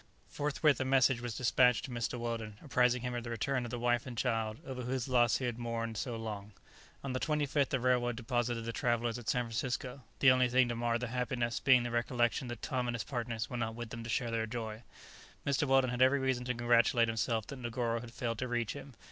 [0.29, 2.17] Forthwith a message was despatched to Mr.
[2.19, 5.45] Weldon, apprising him of the return of the wife and child over whose loss he
[5.45, 6.53] had mourned so long
[7.03, 10.75] On the 25th the railroad deposited the travellers at San Francisco, the only thing to
[10.75, 14.03] mar their happiness being the recollection that Tom and his partners were not with them
[14.03, 14.81] to share their joy.
[15.45, 15.67] Mr.
[15.67, 18.93] Weldon had every reason to congratulate himself that Negoro had failed to reach him.